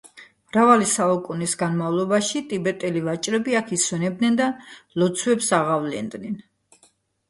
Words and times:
მრავალი 0.53 0.87
საუკუნის 0.91 1.53
განმავლობაში, 1.59 2.43
ტიბეტელი 2.55 3.05
ვაჭრები 3.11 3.61
აქ 3.63 3.73
ისვენებდნენ 3.81 4.43
და 4.43 4.51
ლოცვებს 5.01 5.55
აღავლენდნენ. 5.63 6.47